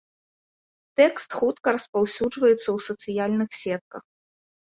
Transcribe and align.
Тэкст 1.01 1.29
хутка 1.41 1.69
распаўсюджваецца 1.77 2.63
ў 2.77 2.79
сацыяльных 2.87 3.49
сетках. 3.61 4.03